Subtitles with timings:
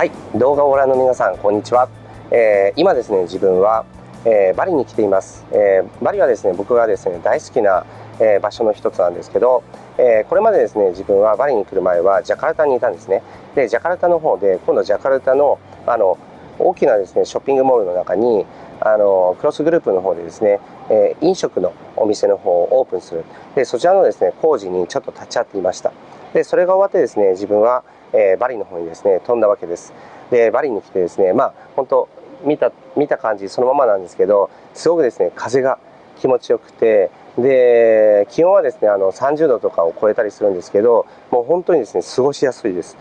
[0.00, 1.86] はい動画をご覧の皆さんこんにちは、
[2.30, 3.84] えー、今ですね自分は、
[4.24, 7.84] えー、バリに来ています、えー、バリはですね僕がですね大好きな、
[8.18, 9.62] え場所の一つなんですけど、
[9.98, 13.22] えこれまでですね自分はバリに来る前はジャカルタにいたんですね。
[13.54, 16.16] でジャカルタの方で今度ジャカルタのあの
[16.58, 18.46] 大きなですねショッピングモールの中に
[18.80, 23.22] あのクロスグループの方でですね、え飲食のお店の方をオープンする。
[23.54, 25.92] でそちらのですね工事にちょっと立ち会っていました。
[26.32, 29.92] でそれが終わってですね自分は、えー、バリの方にですね飛んだわけです。
[30.30, 32.08] でバリに来てですねまあ本当
[32.44, 35.78] 見た見た感じそのままなんですけどすごくですね風が
[36.18, 42.96] 気持ちよくてで気温はですねあの30度とかを超えたりするんですけどもう本当にですね過ごしやすいです。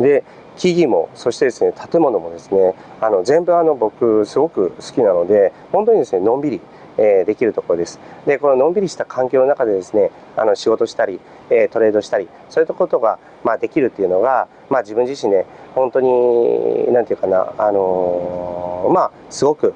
[0.00, 0.24] で
[0.56, 6.60] 木々もそしてですね建物もですねあの全部あの僕すごく好きなので本当にですねのんびり
[7.00, 7.98] えできるところです。
[8.26, 11.18] で、こののんびりした環境の中でですね、あの仕事したり、
[11.48, 19.74] えトレードしたり、そういったことが、まあ、できるっていうのが、まあ、自分自身ね、本当に、なんていうかな、あのー、まあ、すごく、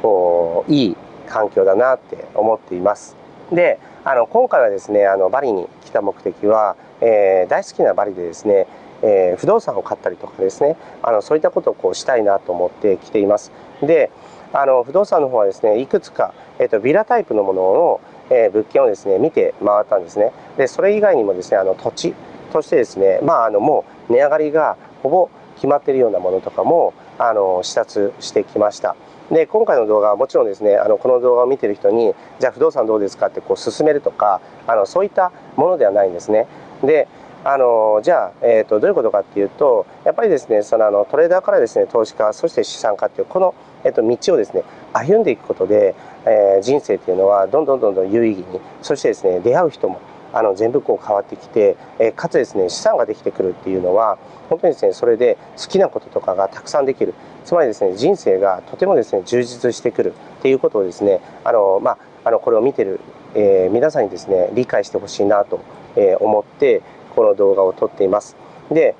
[0.00, 0.96] こう、いい
[1.28, 3.16] 環境だなって思っています。
[3.52, 8.66] で、あの、今回はですね、あの、バリに来た目的は、えー、大好きなバリでですね、
[9.02, 10.76] えー、不動産を買ったりとかですね。
[11.02, 13.52] あのそういったことをこうしたいなと思って来ています。
[13.82, 14.10] で
[14.52, 20.32] あの不動産の方はですねいくつか、えーと、ビラタイプのものの、えー、物件をですね見て回ったんですね。
[20.56, 22.14] でそれ以外にもですねあの土地
[22.52, 28.96] としてですねまああのもう値上がりがほぼ決まっているようなものとかもあの視察してきました。
[29.30, 36.48] で今回の動画はもちろんですねあのこの動画を見てる人にじゃあ不動産どうですかってこう勧めるとかあのそういったものではないんですね。
[36.82, 37.06] で
[37.42, 45.94] あのじゃあ、えーと、どういうことかっていうとやっぱりですねそのあのトレーダーからですね投資家そして資産家っていうこの、えーと、道をですね歩んでいくことで、
[46.26, 50.00] えー、人生っていうのはどんどんどんどん有意義にそしてですね出会う人も
[50.32, 57.14] あの全部こう変わってきて、えー、かつですね資産ができてくるっていうのは本当にですねそれで好きなこととかがたくさんできる。
[57.44, 63.00] つまりですね人生がとてもですね充実してくるっていうことをですねあの、まあ、あのこれを見てる、
[63.34, 65.60] えー、皆さんにですね理解してほしいなと、
[66.20, 66.82] 思って
[67.14, 68.36] この動画を撮っています。
[68.70, 68.94] で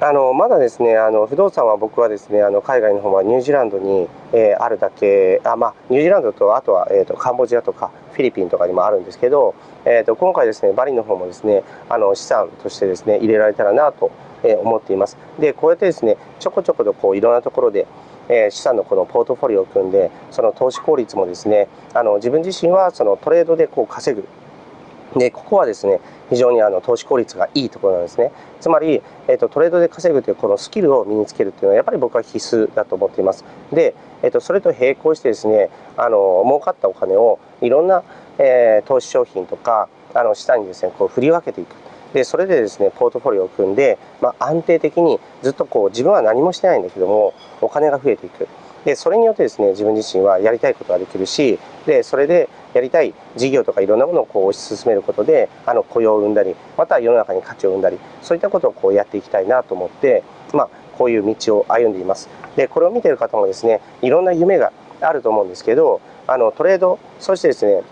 [0.00, 14.12] あのまだですねあの不動産は僕はですねあの海外の方はニュージーランドに、えー、あるだけあ、まあ、ニュージーランドとあとは、えーと、カンボジアとかフィリピンとかにもあるんですけど、えーと、今回ですねバリの方もですねあの資産としてですね入れられたらなと、
[14.44, 17.88] 思っていますでこうやってですねちょこちょことこういろんなところで
[18.28, 24.28] え資産のこのポートフォリオを組んでその投資効率もですねあの自分自身はそのトレードでこう稼ぐ
[25.16, 28.30] でここはですね非常にあの投資効率がいいところなんですね。
[28.60, 33.44] つまり、えーと、トレードで稼ぐというこのスキルを身につけるというのはやっぱり僕は必須だと思っています。
[33.72, 38.02] で、えーと、それと並行してですねあの儲かったお金をいろんな、
[38.38, 41.74] えー、投資商品とかあの下にですねこう振り分けていく。
[42.12, 48.48] でそれでですねポートフォリオを組んで、まあ、安定的にずっとこう自分は何もしてないんだけどもお金が増えていく。
[48.84, 52.48] でそれによってですね自分自身はやりたいことができるしでそれで
[52.78, 60.22] やりたい事業とかいろんなものをこう推し進めることであの雇用を生んだりまた世の中に価値を生んだりそういったことをこうやっていきたいなと思って、
[60.52, 67.82] まあ、こういう道を歩んでいますでこれを見てる方もですねいろんな夢があると思うんですけどあのトレードそしてですね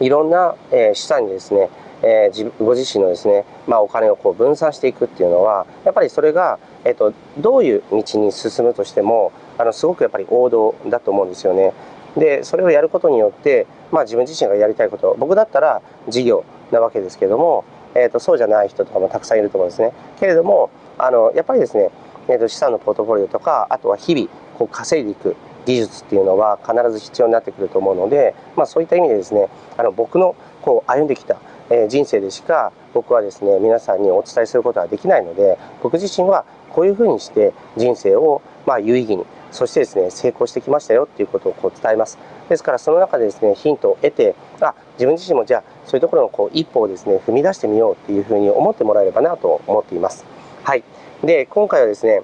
[0.00, 1.70] いろんな、え、資産にですね
[2.06, 11.72] えー、ご自身のですね、まあ、お金をこう分散していくっていうのはやっぱりそれが、えーと、どういう道に進むとしてもあのすごくやっぱり王道だと思うんですよね。
[12.16, 17.64] でそれをやることによって、まあ、自分自身がやりたいこと僕だったら事業なわけですけども、
[17.94, 19.92] えーと、そうじゃない人とかもたくさんいると思うんですね。
[20.20, 21.90] けれどもあのやっぱりですね、
[22.28, 25.36] えーと、資産のポートフォリオとかあとは日々こう稼いでいく
[25.66, 31.36] 技術っていうのは必ず必要になってくると思うので、まあ、そういった意味でですねあの僕のこう歩んできた
[31.70, 42.18] え人生でしか僕はですね皆さんにお伝えすることはできないので僕自身はこういうふうにして人生をまあ有意義にそしてですね成功してきましたよっていうことをこう伝えます。
[42.48, 50.24] ですからその中でですねヒントを得てあ自分自身もじゃあそういうところのこう一歩をですね踏み出してみようっていうふうに思ってもらえればなと思っています。
[50.64, 50.82] はい。
[51.22, 52.22] で今回はですね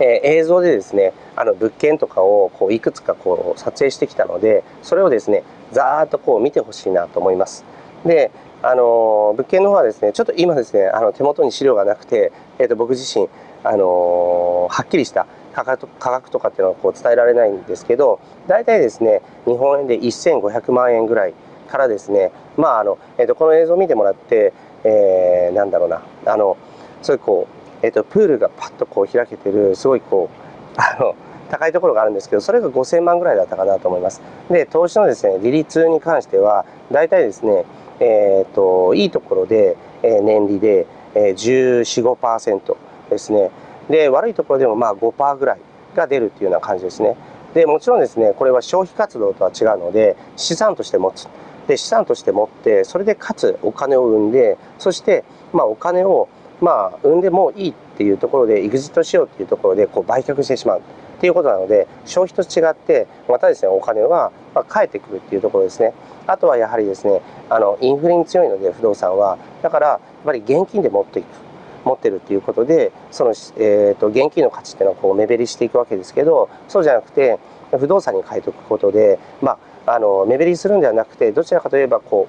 [0.00, 7.64] えー、映像でですねあの物件とかをこういくつかこう撮影してきたのでそれをですねざーっとこう見てほしいなと思います。
[8.04, 8.30] で
[8.62, 13.28] あの物件の方はですねちょっと今ですねあの手元に資料がなくて、えー、と僕自身
[13.64, 21.34] あのはっきりした価格とかっていうのはこう伝えられないんですけど大体ですね日本円で1500万円ぐらい
[21.68, 24.52] からですねまああの、えー、とこの映像を見てもらって、
[24.84, 26.56] えー、なんだろうなあの
[27.02, 27.48] そういうこ
[27.82, 30.30] う、えー、とプールがパッとこう開けてるすごいこ
[30.76, 31.14] うあの
[31.50, 34.22] 高いところがあるんですけどそれが5000万ぐらいだったかなと思います。
[34.50, 37.64] で投資のですね利率に関しては大体ですね
[38.02, 42.76] えーと、いいところで、えー、年利で、えー、1415%
[43.10, 43.50] ですね。
[43.92, 45.58] で悪いところでもまあ5%ぐらい
[45.94, 47.14] が出るっていうような感じですね。
[47.52, 51.28] でもちろんですねこれは消費活動とは違うので資産として持つ。
[51.68, 56.28] で資産として持ってそれでかつお金を生んでそしてまあお金を
[56.60, 60.78] まあ生んでもいいっていうところでエグジットしようっていうところでこう売却してしまう。
[60.80, 60.82] っ
[61.20, 65.92] ていうことなので消費と違ってまたですねお金はま返ってくるっていうところですね。
[66.26, 69.36] あとはやはりですねあのインフレに強いので不動産は。
[69.60, 71.51] だからやっぱり現金で持っていく。
[71.84, 77.38] 持ってるっていうことでその、えーと、現金の価値っていうのはこう目減りしていくわけですけどそうじゃなくて
[77.70, 82.28] 不動産に変えておくことで、まあ、あの目減りするんではなくてどちらかといえばこ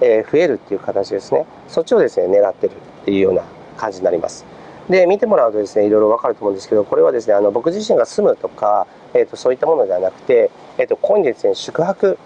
[0.00, 3.42] う、えー、増えるっていう形ですねそっちをですね狙ってるっていうような
[3.76, 4.44] 感じになります。
[4.88, 12.18] で見てもらうとですねいろいろ分かると思うんですけどこれはですねあの僕自身が住むとか、えーと、そういったものではなくて、えーと、とここにですね宿泊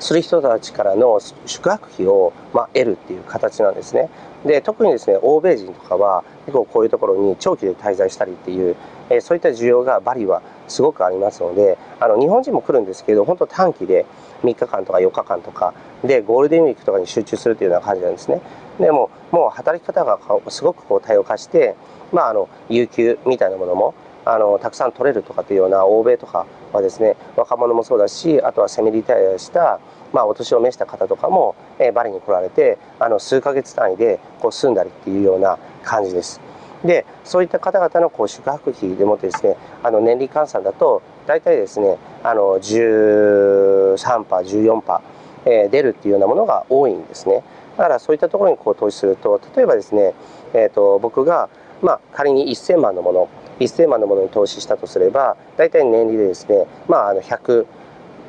[0.00, 4.08] する人たちからの宿泊費を、まあ、得るっていう形なんですね。
[4.44, 8.74] で特にですね欧米人とかは結構こういうところに長期で滞在したりっていう、
[9.10, 14.06] えー、そういった需要がバリはすごくありますのであの日本人も来るんですけど本当短期で
[14.42, 18.40] 3日間とか4日間とかでゴールデンウィークとかに集中するというような感じなんですね。
[18.78, 20.18] でももう働き方が
[20.48, 21.74] すごくこう多様化して、
[22.12, 23.94] まあ、あの有給みたいなものも
[24.32, 29.80] あのたくさん取れるとかっていうような欧米とかはですね若者もそうだしあとはセミリタイアした、
[30.12, 36.40] まあ、お年を召した方とかも、えー、バリに来られてあの数ヶ月単位でこう住んだりっていうような感じです。
[36.84, 45.00] でそういった方々のこう宿泊費でもってですねあの年利換算だと大体ですねあの13%、14%、
[45.44, 47.42] えー、出るっていうようなものが多いんですね。
[47.76, 50.14] だからそういったところにこう投資すると例えばですね、
[50.52, 51.48] えーと、僕が、
[51.82, 53.28] まあ、仮に1000万のもの
[53.64, 57.66] 1000万のものに投資したとすれば大体年利でですね、まあ、あの100、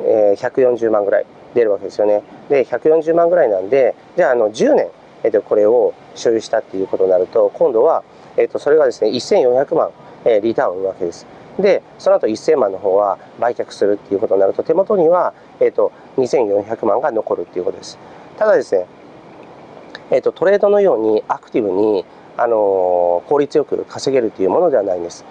[0.01, 2.23] えー、140万ぐらい出るわけですよね。
[2.49, 4.87] で140万ぐらいなんでじゃああの10年、
[5.23, 8.03] えー、とこれを所有したっていうことになると今度は、
[8.37, 9.89] えー、とそれがですね1400万、
[10.25, 11.25] えー、リターンを生むわけです。
[11.59, 17.97] でその後1000万の方は売却するっていうことになると手元には、えー、と2400万が残るっていうことです。
[18.37, 18.85] ただですね、
[20.09, 22.05] えー、とトレードのようにアクティブに
[22.37, 25.25] あの効率よく稼げるというものではないんです。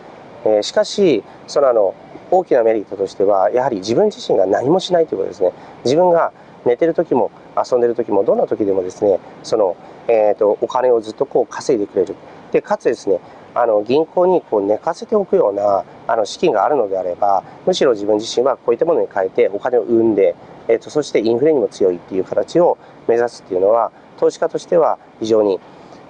[0.45, 1.95] えー、しかしそのあの
[2.31, 5.53] 大きなメリットとしてはやはり自分自身が何もしないということですね。
[5.85, 6.33] 自分が
[6.65, 9.77] 寝てる時も遊んでる時もどんな時でもですねその、
[10.09, 12.15] えーと、お金をずっとこう稼いでくれる
[12.53, 13.21] でかつですね
[13.55, 20.37] あの銀行にこう寝かせておくようなあの資金があるのであればむしろ自分自身はこういったものに変えてお金を生んで、
[20.69, 25.59] えーとそしてインフレにも強いっていう形を目指すっていうのは投資家としては非常に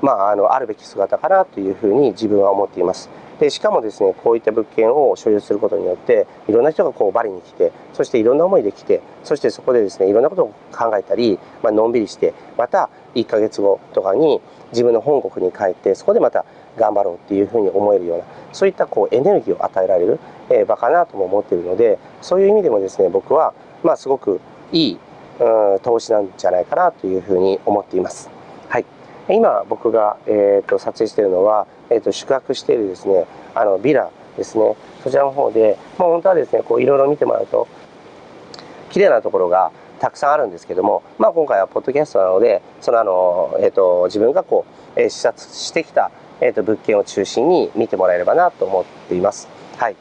[0.03, 3.11] まあ、あのあるべき姿かなというふうに自分は思っています。
[3.41, 14.43] でしかもですねこういった物件を所有することによっていろんな人がこうバリに来てそしていろんな思いで来てそしてそこでですねいろんなことを考えたり、まあのんびりしてまた1ヶ月後とかに
[14.73, 16.45] 自分の本国に帰ってそこでまた
[16.77, 20.21] 頑張ろうっていうふうに思えるようなそういったこうエネルギーを与えられる、
[20.51, 24.99] えー、場かなとも思っているのでそういう意味でもですね僕はまあすごくいい、
[25.41, 28.40] うん、投資なんじゃないかなというふうに思っています。
[29.35, 37.69] 今僕が、えーと、撮影しているのは、えーと、宿泊しているですねあのビラですねそちらの方で、まあ、本当はですねこういろいろ見てもらうと
[38.91, 44.65] 綺麗なところがたくさんあるんですけども、まあ、今回はポッドキャストなのでそのあの、えーと、自分がこ
[44.97, 46.11] う、えー、視察してきた、
[46.41, 49.49] えー、と物件を中心に見てもらえればなと思っています。
[49.77, 49.97] はい、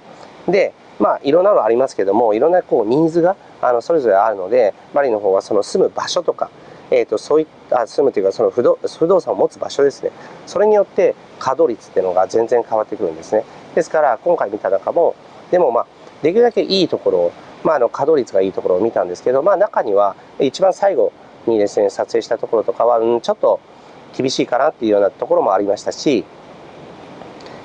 [0.48, 6.50] でまあいろんなのありますけどもいろんなこうニーズがあのそれぞれあるのでバリの方はその住む場所とか
[6.92, 10.12] えーと、そういった住むというかその不動不動産を持つ場所ですね。
[10.46, 13.44] それによって稼働率っていうのが全然変わってくるんですね。
[13.76, 15.16] ですから今回見た中も
[15.52, 15.88] でもまあ
[16.22, 17.32] できるだけいいところを、
[17.64, 21.14] まあ、あの稼働率がいいところを見たんですけど、まあ、中には一番最後
[21.48, 23.60] にですね撮影したところとかは、うん、ちょっと
[24.18, 26.26] 厳しいかなっていうようなところもありましたし、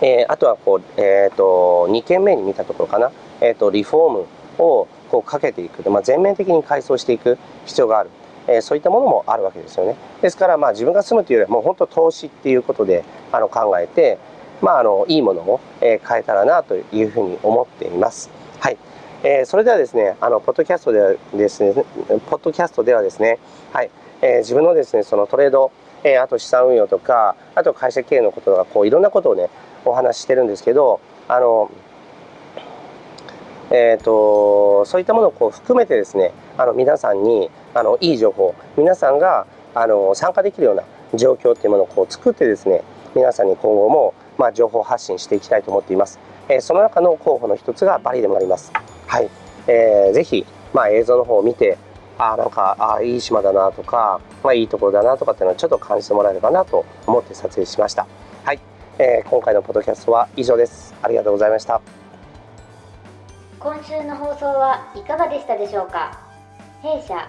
[0.00, 4.26] えー、あとはこう、えーと、2軒目に見たところかな、えーと、リフォーム
[4.58, 8.10] をこうかけていく、まあ、全面的に改装していく必要がある。
[8.46, 9.96] えそういったものもあるわけですよね。
[10.22, 14.18] ですからまあ自分が住むというよりはもう本当投資っていうことであの考えて、
[14.60, 18.30] まあ、あのいいものを、え変えたらなというふうに思っています。
[18.60, 18.78] はい。
[19.22, 23.38] えー、それではですね、あのポッドキャストではですね、ポッドキャストではですね、
[23.72, 25.70] はい、えー、自分のですね、そのトレード、
[26.02, 29.48] えー、あと資産運用とか、あと会社経営のこととか、こういろんなことをね、
[29.84, 31.70] お話ししてるんですけど、あの
[33.70, 42.82] えーと、そういったものをこう含めてですねあの皆さんにあのいい情報皆さんがあの参加できるような状況っていうものをこう作ってですね
[43.14, 48.72] 皆さんに今後も、まあ、情報発信していきたいと思っています、えー、その中の候補の一つがバリでもあります。
[49.06, 49.28] はい、
[49.66, 51.76] えー、ぜひ、まあ、映像の方を見て
[52.16, 58.06] あなんかあいい島だなとか、まあ、いいところだなとかっていうのはちょっと感じてもらえればなと思って撮影しました。
[58.44, 58.60] はい。
[58.98, 60.94] えー、今回のポッドキャストは以上です。
[61.02, 61.80] ありがとうございました。
[63.58, 66.20] 今週の放送はいかがでしたでしょうか？
[66.82, 67.28] 弊社